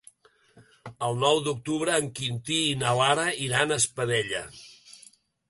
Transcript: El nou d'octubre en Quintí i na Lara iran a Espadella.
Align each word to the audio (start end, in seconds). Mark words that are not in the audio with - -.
El 1.07 1.19
nou 1.23 1.41
d'octubre 1.47 1.97
en 2.05 2.07
Quintí 2.21 2.57
i 2.71 2.73
na 2.85 2.95
Lara 3.01 3.27
iran 3.49 3.75
a 3.75 3.79
Espadella. 3.85 4.43